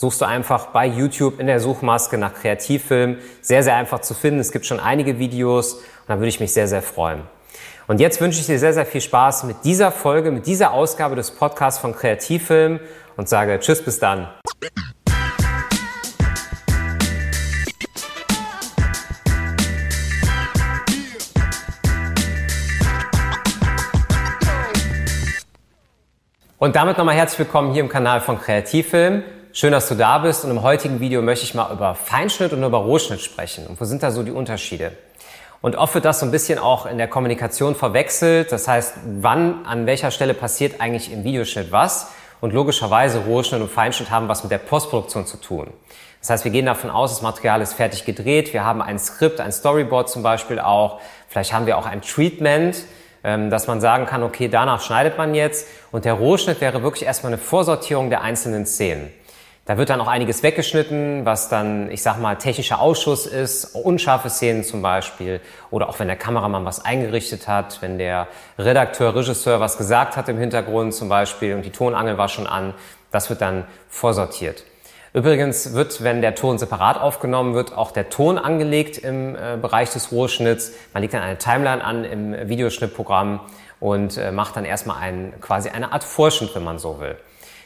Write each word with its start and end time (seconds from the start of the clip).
suchst 0.00 0.22
du 0.22 0.24
einfach 0.24 0.68
bei 0.68 0.86
YouTube 0.86 1.38
in 1.40 1.46
der 1.46 1.60
Suchmaske 1.60 2.16
nach 2.16 2.32
Kreativfilm. 2.32 3.18
Sehr, 3.42 3.62
sehr 3.62 3.76
einfach 3.76 4.00
zu 4.00 4.14
finden. 4.14 4.40
Es 4.40 4.50
gibt 4.50 4.64
schon 4.64 4.80
einige 4.80 5.18
Videos 5.18 5.74
und 5.74 5.82
da 6.08 6.16
würde 6.16 6.28
ich 6.28 6.40
mich 6.40 6.54
sehr, 6.54 6.66
sehr 6.68 6.80
freuen. 6.80 7.20
Und 7.86 8.00
jetzt 8.00 8.18
wünsche 8.18 8.40
ich 8.40 8.46
dir 8.46 8.58
sehr, 8.58 8.72
sehr 8.72 8.86
viel 8.86 9.02
Spaß 9.02 9.44
mit 9.44 9.58
dieser 9.64 9.92
Folge, 9.92 10.30
mit 10.30 10.46
dieser 10.46 10.72
Ausgabe 10.72 11.16
des 11.16 11.32
Podcasts 11.32 11.78
von 11.78 11.94
Kreativfilm 11.94 12.80
und 13.18 13.28
sage 13.28 13.60
Tschüss, 13.60 13.84
bis 13.84 13.98
dann. 13.98 14.28
Und 26.56 26.74
damit 26.76 26.96
nochmal 26.96 27.16
herzlich 27.16 27.40
willkommen 27.40 27.74
hier 27.74 27.82
im 27.82 27.90
Kanal 27.90 28.22
von 28.22 28.40
Kreativfilm. 28.40 29.24
Schön, 29.52 29.72
dass 29.72 29.88
du 29.88 29.96
da 29.96 30.18
bist 30.18 30.44
und 30.44 30.52
im 30.52 30.62
heutigen 30.62 31.00
Video 31.00 31.22
möchte 31.22 31.44
ich 31.44 31.54
mal 31.54 31.72
über 31.72 31.96
Feinschnitt 31.96 32.52
und 32.52 32.62
über 32.62 32.78
Rohschnitt 32.78 33.20
sprechen. 33.20 33.66
Und 33.66 33.80
wo 33.80 33.84
sind 33.84 34.00
da 34.00 34.12
so 34.12 34.22
die 34.22 34.30
Unterschiede? 34.30 34.92
Und 35.60 35.74
oft 35.74 35.92
wird 35.94 36.04
das 36.04 36.20
so 36.20 36.26
ein 36.26 36.30
bisschen 36.30 36.60
auch 36.60 36.86
in 36.86 36.98
der 36.98 37.08
Kommunikation 37.08 37.74
verwechselt. 37.74 38.52
Das 38.52 38.68
heißt, 38.68 38.94
wann, 39.20 39.66
an 39.66 39.86
welcher 39.86 40.12
Stelle 40.12 40.34
passiert 40.34 40.80
eigentlich 40.80 41.12
im 41.12 41.24
Videoschnitt 41.24 41.72
was? 41.72 42.12
Und 42.40 42.52
logischerweise 42.52 43.24
Rohschnitt 43.24 43.60
und 43.60 43.68
Feinschnitt 43.68 44.12
haben 44.12 44.28
was 44.28 44.44
mit 44.44 44.52
der 44.52 44.58
Postproduktion 44.58 45.26
zu 45.26 45.36
tun. 45.36 45.72
Das 46.20 46.30
heißt, 46.30 46.44
wir 46.44 46.52
gehen 46.52 46.66
davon 46.66 46.88
aus, 46.88 47.10
das 47.10 47.22
Material 47.22 47.60
ist 47.60 47.72
fertig 47.72 48.04
gedreht. 48.04 48.52
Wir 48.52 48.64
haben 48.64 48.80
ein 48.80 49.00
Skript, 49.00 49.40
ein 49.40 49.50
Storyboard 49.50 50.08
zum 50.08 50.22
Beispiel 50.22 50.60
auch. 50.60 51.00
Vielleicht 51.28 51.52
haben 51.52 51.66
wir 51.66 51.76
auch 51.76 51.86
ein 51.86 52.02
Treatment, 52.02 52.84
ähm, 53.24 53.50
dass 53.50 53.66
man 53.66 53.80
sagen 53.80 54.06
kann, 54.06 54.22
okay, 54.22 54.46
danach 54.46 54.80
schneidet 54.80 55.18
man 55.18 55.34
jetzt. 55.34 55.66
Und 55.90 56.04
der 56.04 56.14
Rohschnitt 56.14 56.60
wäre 56.60 56.84
wirklich 56.84 57.04
erstmal 57.04 57.32
eine 57.32 57.42
Vorsortierung 57.42 58.10
der 58.10 58.20
einzelnen 58.22 58.64
Szenen. 58.64 59.10
Da 59.66 59.76
wird 59.76 59.90
dann 59.90 60.00
auch 60.00 60.08
einiges 60.08 60.42
weggeschnitten, 60.42 61.24
was 61.24 61.48
dann, 61.48 61.90
ich 61.90 62.02
sag 62.02 62.18
mal, 62.18 62.36
technischer 62.36 62.80
Ausschuss 62.80 63.26
ist, 63.26 63.74
unscharfe 63.76 64.30
Szenen 64.30 64.64
zum 64.64 64.82
Beispiel, 64.82 65.40
oder 65.70 65.88
auch 65.88 65.98
wenn 66.00 66.08
der 66.08 66.16
Kameramann 66.16 66.64
was 66.64 66.84
eingerichtet 66.84 67.46
hat, 67.46 67.82
wenn 67.82 67.98
der 67.98 68.26
Redakteur, 68.58 69.14
Regisseur 69.14 69.60
was 69.60 69.76
gesagt 69.76 70.16
hat 70.16 70.28
im 70.28 70.38
Hintergrund 70.38 70.94
zum 70.94 71.08
Beispiel 71.08 71.54
und 71.54 71.64
die 71.64 71.70
Tonangel 71.70 72.18
war 72.18 72.28
schon 72.28 72.46
an, 72.46 72.74
das 73.10 73.28
wird 73.28 73.42
dann 73.42 73.64
vorsortiert. 73.88 74.64
Übrigens 75.12 75.74
wird, 75.74 76.04
wenn 76.04 76.20
der 76.20 76.36
Ton 76.36 76.58
separat 76.58 77.00
aufgenommen 77.00 77.54
wird, 77.54 77.76
auch 77.76 77.90
der 77.90 78.10
Ton 78.10 78.38
angelegt 78.38 78.96
im 78.96 79.34
äh, 79.34 79.56
Bereich 79.60 79.90
des 79.90 80.12
Rohschnitts. 80.12 80.72
Man 80.94 81.02
legt 81.02 81.14
dann 81.14 81.22
eine 81.22 81.36
Timeline 81.36 81.82
an 81.82 82.04
im 82.04 82.48
Videoschnittprogramm 82.48 83.40
und 83.80 84.16
äh, 84.16 84.30
macht 84.30 84.54
dann 84.54 84.64
erstmal 84.64 84.98
ein, 84.98 85.32
quasi 85.40 85.68
eine 85.68 85.92
Art 85.92 86.04
Vorschnitt, 86.04 86.54
wenn 86.54 86.62
man 86.62 86.78
so 86.78 87.00
will. 87.00 87.16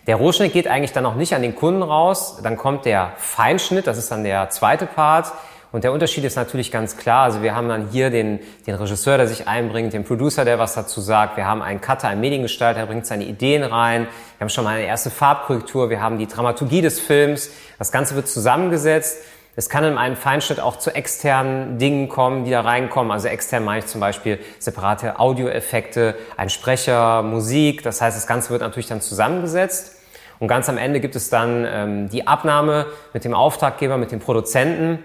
Der 0.07 0.17
Rohschnitt 0.17 0.53
geht 0.53 0.69
eigentlich 0.69 0.93
dann 0.93 1.05
noch 1.05 1.15
nicht 1.15 1.35
an 1.35 1.43
den 1.43 1.55
Kunden 1.55 1.83
raus. 1.83 2.39
Dann 2.43 2.57
kommt 2.57 2.85
der 2.85 3.13
Feinschnitt, 3.17 3.87
das 3.87 3.97
ist 3.97 4.11
dann 4.11 4.23
der 4.23 4.51
zweite 4.51 4.87
Part. 4.87 5.33
Und 5.73 5.83
der 5.83 5.93
Unterschied 5.93 6.23
ist 6.23 6.37
natürlich 6.37 6.71
ganz 6.71 6.97
klar. 6.97 7.25
Also 7.25 7.43
wir 7.43 7.57
haben 7.57 7.69
dann 7.69 7.89
hier 7.89 8.11
den, 8.11 8.39
den 8.67 8.77
Regisseur, 8.77 9.17
der 9.17 9.27
sich 9.27 9.49
einbringt, 9.49 9.93
den 9.93 10.05
Producer, 10.05 10.45
der 10.45 10.59
was 10.59 10.75
dazu 10.75 11.01
sagt. 11.01 11.37
Wir 11.37 11.47
haben 11.47 11.63
einen 11.63 11.81
Cutter, 11.81 12.07
einen 12.07 12.21
Mediengestalter, 12.21 12.81
der 12.81 12.87
bringt 12.87 13.07
seine 13.07 13.25
Ideen 13.25 13.65
rein. 13.65 14.03
Wir 14.03 14.45
haben 14.45 14.51
schon 14.51 14.63
mal 14.63 14.77
eine 14.77 14.87
erste 14.87 15.11
Farbkorrektur. 15.11 15.91
Wir 15.91 16.01
haben 16.01 16.19
die 16.19 16.29
Dramaturgie 16.29 16.81
des 16.81 17.01
Films. 17.01 17.51
Das 17.79 17.91
Ganze 17.91 18.15
wird 18.15 18.29
zusammengesetzt. 18.29 19.19
Es 19.57 19.69
kann 19.69 19.85
in 19.85 19.99
einem 19.99 20.17
Feinschnitt 20.17 20.59
auch 20.59 20.77
zu 20.77 20.95
externen 20.95 21.79
Dingen 21.79 22.09
kommen, 22.09 22.45
die 22.45 22.51
da 22.51 22.63
reinkommen. 22.63 23.13
Also 23.13 23.29
extern 23.29 23.65
meine 23.65 23.81
ich 23.81 23.87
zum 23.87 24.01
Beispiel 24.01 24.41
separate 24.59 25.21
Audioeffekte, 25.21 26.17
ein 26.37 26.51
Sprecher, 26.51 27.23
Musik. 27.23 27.83
Das 27.83 28.01
heißt, 28.01 28.17
das 28.17 28.27
Ganze 28.27 28.51
wird 28.51 28.63
natürlich 28.63 28.89
dann 28.89 29.01
zusammengesetzt. 29.01 29.97
Und 30.41 30.49
ganz 30.49 30.69
am 30.69 30.77
Ende 30.77 30.99
gibt 30.99 31.15
es 31.15 31.31
dann 31.31 31.65
ähm, 31.69 32.09
die 32.09 32.27
Abnahme 32.27 32.87
mit 33.13 33.25
dem 33.25 33.35
Auftraggeber, 33.35 33.97
mit 33.97 34.11
dem 34.11 34.19
Produzenten. 34.19 34.99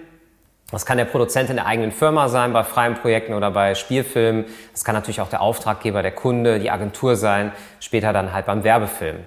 Das 0.71 0.85
kann 0.85 0.97
der 0.97 1.05
Produzent 1.05 1.49
in 1.51 1.55
der 1.55 1.67
eigenen 1.67 1.91
Firma 1.91 2.27
sein, 2.29 2.51
bei 2.51 2.63
freien 2.63 2.95
Projekten 2.95 3.33
oder 3.33 3.51
bei 3.51 3.75
Spielfilmen. 3.75 4.45
Das 4.71 4.83
kann 4.83 4.95
natürlich 4.95 5.21
auch 5.21 5.29
der 5.29 5.41
Auftraggeber, 5.41 6.01
der 6.01 6.11
Kunde, 6.11 6.59
die 6.59 6.71
Agentur 6.71 7.15
sein, 7.15 7.51
später 7.79 8.13
dann 8.13 8.33
halt 8.33 8.47
beim 8.47 8.63
Werbefilm. 8.63 9.17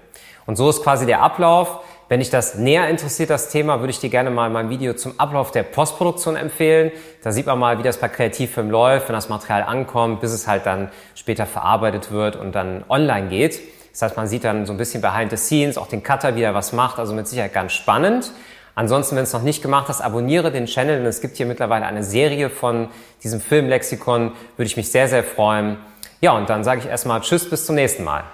Und 0.47 0.57
so 0.57 0.69
ist 0.69 0.83
quasi 0.83 1.07
der 1.07 1.23
Ablauf. 1.23 1.81
Wenn 2.13 2.21
dich 2.21 2.29
das 2.29 2.57
näher 2.57 2.91
interessiert, 2.91 3.31
das 3.31 3.49
Thema, 3.49 3.81
würde 3.81 3.91
ich 3.91 3.99
dir 3.99 4.11
gerne 4.11 4.29
mal 4.29 4.51
mein 4.51 4.69
Video 4.69 4.93
zum 4.93 5.19
Ablauf 5.19 5.51
der 5.51 5.63
Postproduktion 5.63 6.37
empfehlen. 6.37 6.93
Da 7.23 7.33
sieht 7.33 7.47
man 7.47 7.59
mal, 7.59 7.79
wie 7.79 7.83
das 7.83 7.97
bei 7.97 8.09
Kreativfilm 8.11 8.71
läuft, 8.71 9.09
wenn 9.09 9.15
das 9.15 9.31
Material 9.31 9.63
ankommt, 9.63 10.21
bis 10.21 10.31
es 10.33 10.47
halt 10.47 10.67
dann 10.67 10.91
später 11.15 11.47
verarbeitet 11.47 12.13
wird 12.13 12.37
und 12.37 12.55
dann 12.55 12.85
online 12.91 13.31
geht. 13.31 13.63
Das 13.93 14.03
heißt, 14.03 14.19
man 14.19 14.29
sieht 14.29 14.45
dann 14.45 14.67
so 14.67 14.75
ein 14.75 14.77
bisschen 14.77 15.01
behind 15.01 15.31
the 15.31 15.39
scenes, 15.39 15.79
auch 15.79 15.87
den 15.87 16.03
Cutter, 16.03 16.37
wie 16.37 16.43
er 16.43 16.53
was 16.53 16.75
macht, 16.75 16.99
also 16.99 17.15
mit 17.15 17.27
Sicherheit 17.29 17.55
ganz 17.55 17.73
spannend. 17.73 18.31
Ansonsten, 18.75 19.17
wenn 19.17 19.23
es 19.23 19.33
noch 19.33 19.41
nicht 19.41 19.63
gemacht 19.63 19.89
hast, 19.89 20.03
abonniere 20.03 20.53
den 20.53 20.67
Channel, 20.67 20.99
denn 20.99 21.07
es 21.07 21.23
gibt 21.23 21.39
hier 21.39 21.47
mittlerweile 21.47 21.87
eine 21.87 22.05
Serie 22.05 22.51
von 22.51 22.91
diesem 23.23 23.41
Filmlexikon, 23.41 24.33
würde 24.59 24.67
ich 24.67 24.77
mich 24.77 24.91
sehr, 24.91 25.09
sehr 25.09 25.25
freuen. 25.25 25.79
Ja, 26.21 26.33
und 26.33 26.51
dann 26.51 26.63
sage 26.63 26.83
ich 26.83 26.89
erstmal 26.89 27.23
Tschüss, 27.23 27.49
bis 27.49 27.65
zum 27.65 27.75
nächsten 27.75 28.05
Mal. 28.05 28.25